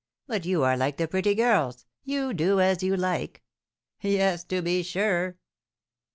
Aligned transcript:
But 0.25 0.47
you 0.47 0.63
are 0.63 0.75
like 0.75 0.97
the 0.97 1.07
pretty 1.07 1.35
girls, 1.35 1.85
you 2.03 2.33
do 2.33 2.59
as 2.59 2.81
you 2.81 2.97
like." 2.97 3.43
"Yes, 4.01 4.43
to 4.45 4.63
be 4.63 4.81
sure." 4.81 5.37